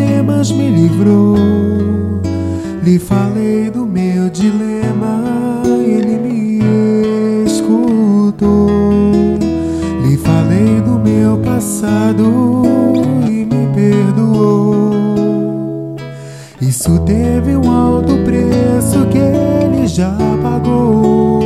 problemas 0.00 0.50
me 0.50 0.70
livrou. 0.70 1.36
Lhe 2.82 2.98
falei 2.98 3.70
do 3.70 3.84
meu 3.84 4.30
dilema, 4.30 5.22
ele 5.66 6.18
me 6.18 7.44
escutou. 7.44 8.70
Lhe 10.02 10.16
falei 10.16 10.80
do 10.80 10.98
meu 10.98 11.36
passado 11.38 12.62
e 13.28 13.44
me 13.44 13.68
perdoou. 13.74 14.94
Isso 16.60 16.98
teve 17.00 17.54
um 17.56 17.70
alto 17.70 18.16
preço 18.24 19.06
que 19.10 19.18
ele 19.18 19.86
já 19.86 20.16
pagou. 20.42 21.40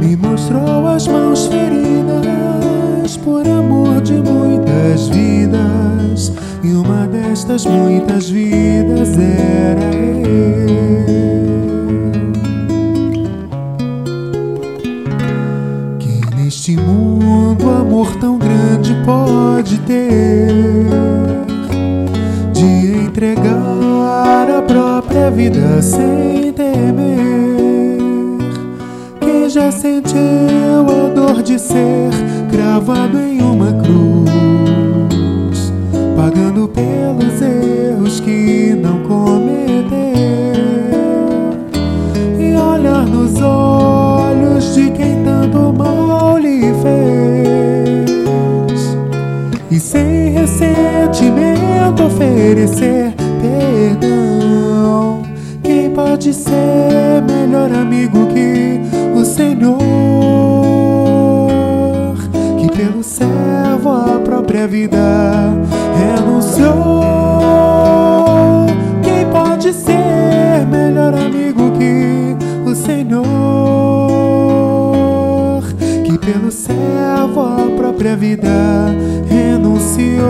Me 0.00 0.16
mostrou 0.16 0.88
as 0.88 1.06
mãos 1.06 1.46
feridas 1.46 2.43
por 3.16 3.46
amor 3.46 4.00
de 4.00 4.14
muitas 4.14 5.08
vidas. 5.08 6.32
E 6.62 6.72
uma 6.72 7.06
destas 7.06 7.66
muitas 7.66 8.30
vidas 8.30 9.10
era 9.18 9.94
eu. 9.94 11.04
Que 15.98 16.36
neste 16.36 16.76
mundo 16.76 17.70
amor 17.70 18.14
tão 18.16 18.38
grande 18.38 18.94
pode 19.04 19.78
ter 19.80 20.48
de 22.52 23.04
entregar 23.04 24.48
a 24.58 24.62
própria 24.62 25.30
vida 25.30 25.82
sem 25.82 26.52
temer. 26.52 27.24
Quem 29.20 29.50
já 29.50 29.70
sentiu 29.70 30.20
a 30.88 31.08
dor 31.14 31.42
de 31.42 31.58
ser 31.58 32.13
cravado 32.74 33.20
em 33.20 33.40
uma 33.40 33.72
cruz, 33.72 35.72
pagando 36.16 36.68
pelos 36.68 37.40
erros 37.40 38.18
que 38.18 38.74
não 38.74 38.98
cometeu, 39.04 39.94
e 42.36 42.56
olhar 42.56 43.06
nos 43.06 43.40
olhos 43.40 44.74
de 44.74 44.90
quem 44.90 45.22
tanto 45.22 45.72
mal 45.72 46.36
lhe 46.36 46.74
fez, 46.82 48.10
e 49.70 49.78
sem 49.78 50.30
ressentimento 50.30 52.02
oferecer 52.02 53.14
perdão. 53.40 55.22
Quem 55.62 55.90
pode 55.90 56.34
ser 56.34 57.22
melhor 57.24 57.72
amigo 57.72 58.26
que 58.26 58.80
pelo 62.84 63.02
servo 63.02 63.88
a 63.90 64.20
própria 64.22 64.68
vida 64.68 64.98
renunciou. 65.96 66.74
Quem 69.02 69.24
pode 69.32 69.72
ser 69.72 70.66
melhor 70.70 71.14
amigo 71.14 71.72
que 71.78 72.36
o 72.68 72.74
Senhor? 72.74 73.24
Que 76.04 76.18
pelo 76.18 76.50
servo 76.50 77.40
a 77.40 77.70
própria 77.74 78.14
vida 78.16 78.94
renunciou. 79.28 80.24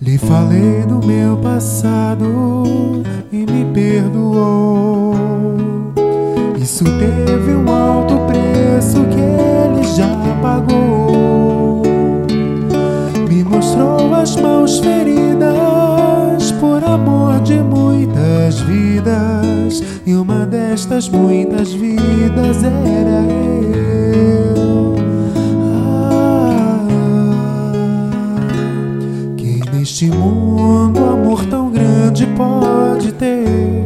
Lhe 0.00 0.16
falei 0.16 0.86
do 0.88 1.06
meu 1.06 1.36
passado 1.36 3.02
e 3.30 3.44
me 3.44 3.66
perdoou. 3.74 4.79
De 17.50 17.60
muitas 17.60 18.60
vidas. 18.60 19.82
E 20.06 20.14
uma 20.14 20.46
destas 20.46 21.08
muitas 21.08 21.72
vidas 21.72 22.62
era 22.62 23.24
eu. 24.54 24.94
Ah, 25.74 26.86
que 29.36 29.60
neste 29.72 30.06
mundo 30.06 31.04
amor 31.04 31.44
tão 31.46 31.72
grande 31.72 32.24
pode 32.36 33.12
ter 33.12 33.84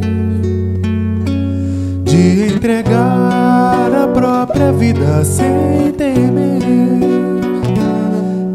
de 2.03 2.53
entregar 2.53 3.91
a 3.91 4.07
própria 4.13 4.71
vida 4.71 5.23
sem 5.25 5.91
temer. 5.97 6.45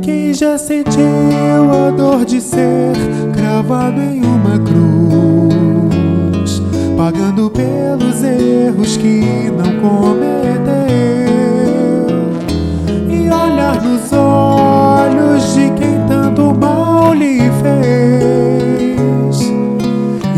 Quem 0.03 0.33
já 0.33 0.57
sentiu 0.57 1.03
a 1.89 1.91
dor 1.91 2.25
de 2.25 2.41
ser 2.41 2.95
cravado 3.35 4.01
em 4.01 4.21
uma 4.25 4.59
cruz, 4.59 4.90
erros 8.71 8.97
que 8.97 9.51
não 9.51 9.81
cometeu, 9.81 10.71
e 13.09 13.29
olhar 13.29 13.83
nos 13.83 14.13
olhos 14.13 15.55
de 15.55 15.71
quem 15.73 16.07
tanto 16.07 16.55
mal 16.55 17.13
lhe 17.13 17.41
fez, 17.63 19.41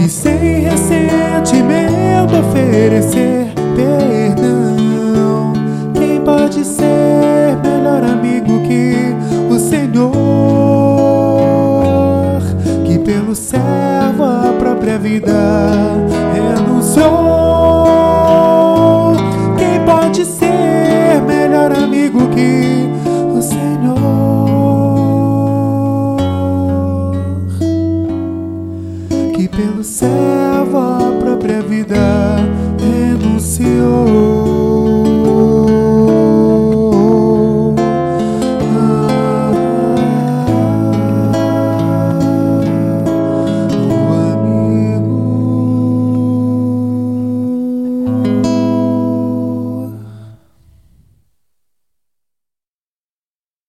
e 0.03 0.09
sem 0.09 0.61
ressentimento 0.61 2.37
oferecer 2.39 3.53
perdão. 3.77 4.62
Vida. 31.61 32.22